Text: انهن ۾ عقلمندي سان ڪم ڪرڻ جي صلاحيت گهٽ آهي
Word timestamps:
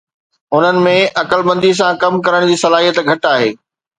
انهن 0.55 0.77
۾ 0.85 0.93
عقلمندي 1.21 1.71
سان 1.81 1.99
ڪم 2.05 2.17
ڪرڻ 2.27 2.47
جي 2.53 2.57
صلاحيت 2.65 3.01
گهٽ 3.11 3.31
آهي 3.35 3.55